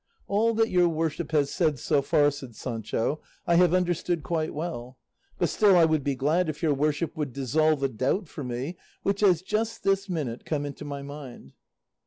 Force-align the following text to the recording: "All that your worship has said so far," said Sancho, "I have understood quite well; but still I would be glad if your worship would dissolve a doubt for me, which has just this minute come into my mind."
"All 0.27 0.55
that 0.55 0.71
your 0.71 0.89
worship 0.89 1.31
has 1.31 1.51
said 1.51 1.77
so 1.77 2.01
far," 2.01 2.31
said 2.31 2.55
Sancho, 2.55 3.21
"I 3.45 3.53
have 3.57 3.71
understood 3.71 4.23
quite 4.23 4.51
well; 4.51 4.97
but 5.37 5.47
still 5.49 5.75
I 5.77 5.85
would 5.85 6.03
be 6.03 6.15
glad 6.15 6.49
if 6.49 6.63
your 6.63 6.73
worship 6.73 7.15
would 7.15 7.33
dissolve 7.33 7.83
a 7.83 7.87
doubt 7.87 8.27
for 8.27 8.43
me, 8.43 8.77
which 9.03 9.21
has 9.21 9.43
just 9.43 9.83
this 9.83 10.09
minute 10.09 10.43
come 10.43 10.65
into 10.65 10.85
my 10.85 11.03
mind." 11.03 11.53